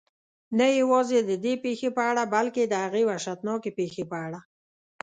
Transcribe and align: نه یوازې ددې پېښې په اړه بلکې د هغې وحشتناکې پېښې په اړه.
نه 0.57 0.65
یوازې 0.79 1.17
ددې 1.29 1.53
پېښې 1.63 1.89
په 1.97 2.01
اړه 2.11 2.23
بلکې 2.35 2.63
د 2.67 2.73
هغې 2.83 3.01
وحشتناکې 3.09 3.71
پېښې 3.79 4.03
په 4.11 4.17
اړه. 4.25 4.39